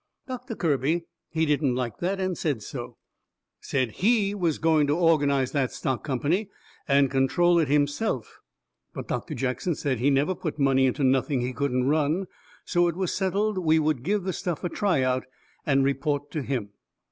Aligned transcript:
Doctor 0.27 0.55
Kirby, 0.55 1.03
he 1.29 1.45
didn't 1.45 1.75
like 1.75 1.99
that, 1.99 2.19
and 2.19 2.35
said 2.35 2.63
so. 2.63 2.97
Said 3.59 3.91
HE 3.97 4.33
was 4.33 4.57
going 4.57 4.87
to 4.87 4.95
organize 4.97 5.51
that 5.51 5.71
stock 5.71 6.03
company, 6.03 6.49
and 6.87 7.11
control 7.11 7.59
it 7.59 7.67
himself. 7.67 8.39
But 8.95 9.07
Doctor 9.07 9.35
Jackson 9.35 9.75
said 9.75 9.99
he 9.99 10.09
never 10.09 10.33
put 10.33 10.57
money 10.57 10.87
into 10.87 11.03
nothing 11.03 11.41
he 11.41 11.53
couldn't 11.53 11.87
run. 11.87 12.25
So 12.65 12.87
it 12.87 12.95
was 12.95 13.13
settled 13.13 13.59
we 13.59 13.77
would 13.77 14.01
give 14.01 14.23
the 14.23 14.33
stuff 14.33 14.63
a 14.63 14.69
try 14.69 15.03
out 15.03 15.25
and 15.67 15.83
report 15.83 16.31
to 16.31 16.41
him. 16.41 16.71